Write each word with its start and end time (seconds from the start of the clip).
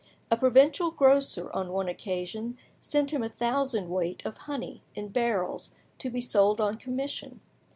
A 0.31 0.35
provincial 0.35 0.89
grocer 0.89 1.53
on 1.53 1.71
one 1.71 1.87
occasion 1.87 2.57
sent 2.81 3.13
him 3.13 3.21
a 3.21 3.29
thousand 3.29 3.87
weight 3.89 4.25
of 4.25 4.35
honey 4.49 4.81
in 4.95 5.09
barrels 5.09 5.69
to 5.99 6.09
be 6.09 6.21
sold 6.21 6.59
on 6.59 6.77
commission. 6.79 7.39